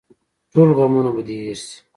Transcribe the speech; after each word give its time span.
ټول 0.51 0.69
غمونه 0.77 1.09
به 1.15 1.21
دې 1.27 1.35
هېر 1.45 1.59
شي. 1.65 1.75